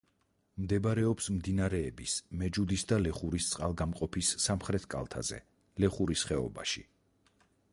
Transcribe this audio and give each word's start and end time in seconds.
მდებარეობს 0.61 1.27
მდინარეების 1.33 2.15
მეჯუდის 2.39 2.85
და 2.91 2.99
ლეხურის 3.07 3.49
წყალგამყოფის 3.51 4.31
სამხრეთ 4.47 4.89
კალთაზე, 4.95 5.39
ლეხურის 5.85 6.25
ხეობაში. 6.31 6.85